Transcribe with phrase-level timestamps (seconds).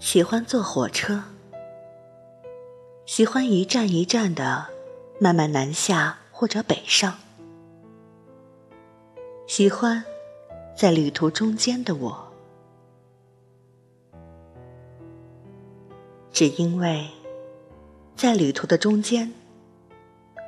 [0.00, 1.22] 喜欢坐火车，
[3.04, 4.66] 喜欢一站一站的
[5.20, 7.18] 慢慢南下或者北上，
[9.46, 10.02] 喜欢
[10.74, 12.32] 在旅途中间的我，
[16.32, 17.06] 只因为
[18.16, 19.30] 在旅途的中间，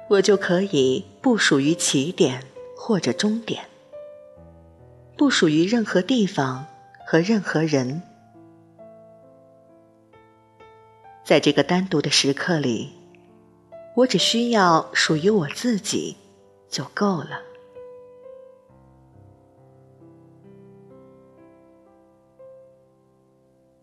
[0.09, 2.43] 我就可以不属于起点
[2.75, 3.63] 或者终点，
[5.19, 6.65] 不属于任何地方
[7.07, 8.03] 和任何人。
[11.25, 12.91] 在这个单独的时刻里，
[13.95, 16.17] 我只需要属于我自己
[16.69, 17.41] 就够了。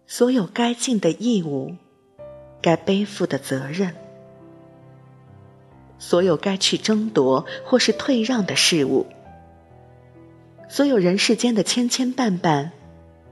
[0.06, 1.76] 所有该尽的义务，
[2.62, 3.96] 该背负的责任，
[5.98, 9.06] 所有该去争夺或是退让的事物，
[10.68, 12.72] 所有人世间的千千绊绊，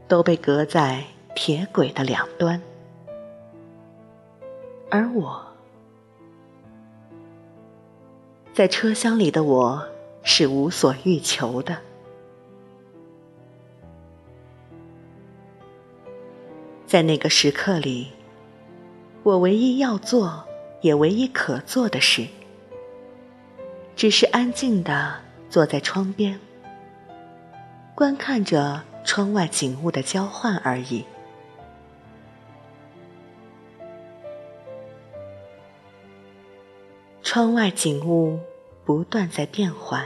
[0.08, 1.04] 都被隔在
[1.36, 2.62] 铁轨的两端。
[4.90, 5.46] 而我，
[8.54, 9.86] 在车厢里的我
[10.24, 11.78] 是无所欲求的。
[16.86, 18.08] 在那个时刻里，
[19.24, 20.46] 我唯一要做，
[20.80, 22.26] 也唯一可做的事，
[23.94, 25.16] 只是安静的
[25.50, 26.40] 坐在窗边，
[27.94, 31.04] 观看着窗外景物的交换而已。
[37.30, 38.40] 窗外景物
[38.86, 40.02] 不断在变换，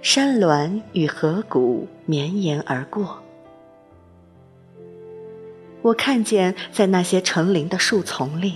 [0.00, 3.22] 山峦与河谷绵延而过。
[5.82, 8.54] 我看见在那些成林的树丛里，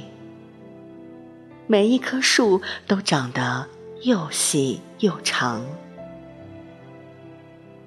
[1.67, 3.69] 每一棵树都长得
[4.01, 5.63] 又细又长。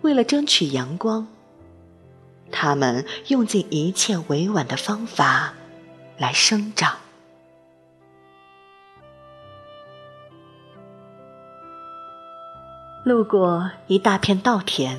[0.04, 1.28] 为了争取阳光，
[2.52, 5.56] 它们用尽一切委婉的方法
[6.20, 6.98] 来生长。
[13.04, 14.98] 路过一大片稻田，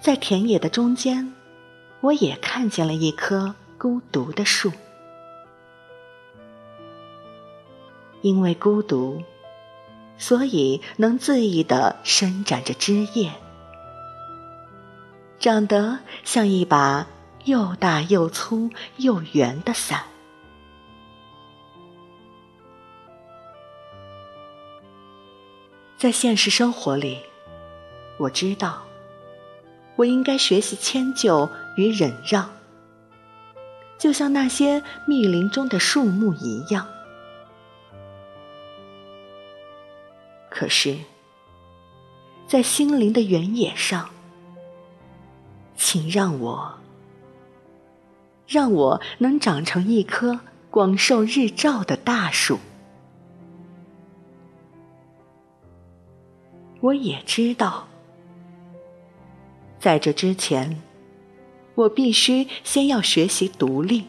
[0.00, 1.34] 在田野的中间，
[2.00, 4.70] 我也看见了一棵孤独的树。
[8.20, 9.20] 因为孤独，
[10.16, 13.32] 所以能恣意的伸展着枝叶，
[15.40, 17.08] 长得像一把
[17.46, 20.04] 又大又粗又圆的伞。
[26.02, 27.20] 在现实生活里，
[28.16, 28.82] 我知道，
[29.94, 32.50] 我应该学习迁就与忍让，
[33.98, 36.88] 就像那些密林中的树木一样。
[40.50, 40.98] 可是，
[42.48, 44.10] 在心灵的原野上，
[45.76, 46.80] 请让我，
[48.48, 52.58] 让我能长成一棵广受日照的大树。
[56.82, 57.86] 我也知道，
[59.78, 60.82] 在这之前，
[61.76, 64.04] 我必须先要学习独立，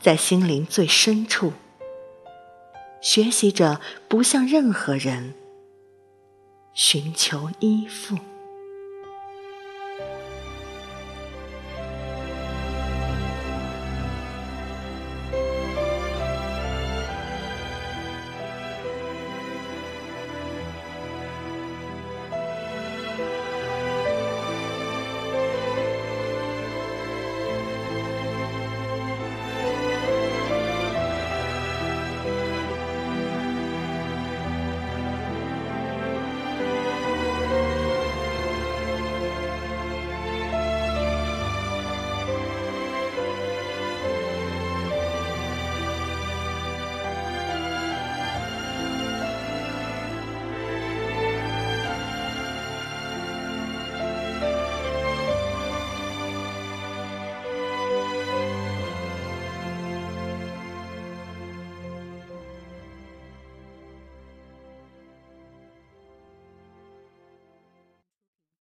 [0.00, 1.52] 在心灵最深处，
[3.02, 3.78] 学习着
[4.08, 5.34] 不向任何人
[6.72, 8.16] 寻求依附。